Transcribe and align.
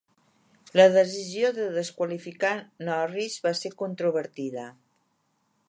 La 0.79 0.85
decisió 0.93 1.51
de 1.57 1.67
desqualificar 1.75 2.53
Norris 2.89 3.37
va 3.47 3.53
se 3.61 3.73
controvertida. 3.83 4.65